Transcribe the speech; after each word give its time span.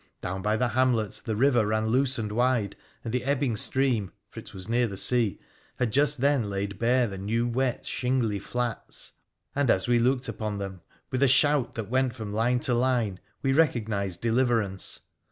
Down 0.19 0.41
by 0.41 0.57
the 0.57 0.69
hamlet 0.69 1.21
the 1.25 1.35
river 1.35 1.67
ran 1.67 1.89
loose 1.89 2.17
and 2.17 2.31
wide, 2.31 2.75
and 3.03 3.13
the 3.13 3.23
ebbing 3.23 3.55
stream 3.55 4.11
(for 4.31 4.39
it 4.39 4.51
was 4.51 4.67
near 4.67 4.87
the 4.87 4.97
sea) 4.97 5.39
had 5.75 5.93
just 5.93 6.21
then 6.21 6.49
laid 6.49 6.79
bare 6.79 7.05
the 7.07 7.19
new 7.19 7.47
wet, 7.47 7.85
shingly 7.85 8.39
flats, 8.39 9.11
and 9.55 9.69
as 9.69 9.87
we 9.87 9.99
looked 9.99 10.27
upon 10.27 10.57
them, 10.57 10.81
with 11.11 11.21
a 11.21 11.27
shout 11.27 11.75
that 11.75 11.91
went 11.91 12.15
from 12.15 12.33
line 12.33 12.59
to 12.61 12.73
line, 12.73 13.19
we 13.43 13.53
recognised 13.53 14.21
deliverance. 14.21 15.01